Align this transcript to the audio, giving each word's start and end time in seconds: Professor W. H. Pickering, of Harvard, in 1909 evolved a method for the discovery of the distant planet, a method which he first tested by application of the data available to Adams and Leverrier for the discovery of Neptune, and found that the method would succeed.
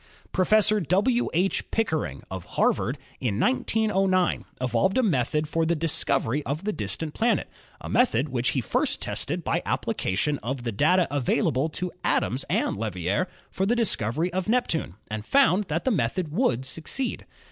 Professor 0.31 0.79
W. 0.79 1.29
H. 1.31 1.69
Pickering, 1.69 2.23
of 2.31 2.43
Harvard, 2.57 2.97
in 3.19 3.39
1909 3.39 4.45
evolved 4.59 4.97
a 4.97 5.03
method 5.03 5.47
for 5.47 5.63
the 5.63 5.75
discovery 5.75 6.41
of 6.43 6.63
the 6.63 6.73
distant 6.73 7.13
planet, 7.13 7.47
a 7.79 7.87
method 7.87 8.29
which 8.29 8.49
he 8.53 8.61
first 8.61 8.99
tested 8.99 9.43
by 9.43 9.61
application 9.63 10.39
of 10.39 10.63
the 10.63 10.71
data 10.71 11.07
available 11.11 11.69
to 11.69 11.91
Adams 12.03 12.43
and 12.49 12.77
Leverrier 12.77 13.27
for 13.51 13.67
the 13.67 13.75
discovery 13.75 14.33
of 14.33 14.49
Neptune, 14.49 14.95
and 15.11 15.23
found 15.23 15.65
that 15.65 15.85
the 15.85 15.91
method 15.91 16.31
would 16.31 16.65
succeed. 16.65 17.27